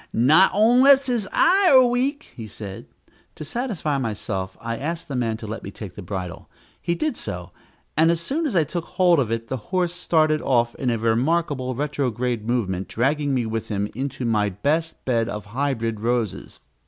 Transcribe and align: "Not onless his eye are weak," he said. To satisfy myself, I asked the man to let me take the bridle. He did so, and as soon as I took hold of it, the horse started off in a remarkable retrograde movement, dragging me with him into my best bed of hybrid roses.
"Not 0.13 0.51
onless 0.51 1.05
his 1.05 1.27
eye 1.31 1.67
are 1.69 1.85
weak," 1.85 2.31
he 2.35 2.47
said. 2.47 2.87
To 3.35 3.45
satisfy 3.45 3.99
myself, 3.99 4.57
I 4.59 4.77
asked 4.77 5.07
the 5.09 5.15
man 5.15 5.37
to 5.37 5.45
let 5.45 5.61
me 5.61 5.69
take 5.69 5.93
the 5.93 6.01
bridle. 6.01 6.49
He 6.81 6.95
did 6.95 7.15
so, 7.15 7.51
and 7.95 8.09
as 8.09 8.19
soon 8.19 8.47
as 8.47 8.55
I 8.55 8.63
took 8.63 8.85
hold 8.85 9.19
of 9.19 9.31
it, 9.31 9.47
the 9.47 9.57
horse 9.69 9.93
started 9.93 10.41
off 10.41 10.73
in 10.73 10.89
a 10.89 10.97
remarkable 10.97 11.75
retrograde 11.75 12.47
movement, 12.47 12.87
dragging 12.87 13.31
me 13.35 13.45
with 13.45 13.67
him 13.67 13.91
into 13.93 14.25
my 14.25 14.49
best 14.49 15.05
bed 15.05 15.29
of 15.29 15.45
hybrid 15.45 15.99
roses. 16.01 16.61